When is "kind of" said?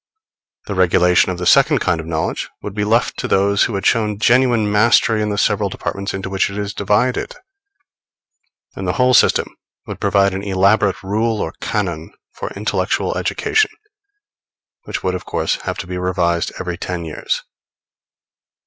1.77-2.07